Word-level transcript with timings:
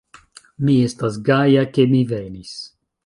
Mi 0.69 0.77
estas 0.85 1.19
gaja 1.27 1.67
ke 1.77 1.85
mi 1.93 2.01
venis. 2.13 2.57